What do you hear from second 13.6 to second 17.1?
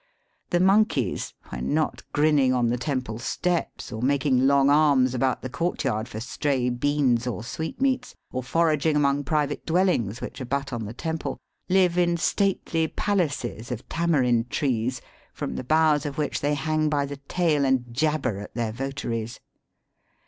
of tamarind trees, from the boughs of which they hang by